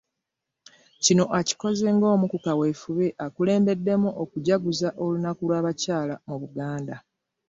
[1.03, 6.95] Kino akikoze ng'omu ku kaweefube akulembeddemu okujaguza olunaku lw'abakyala mu Buganda.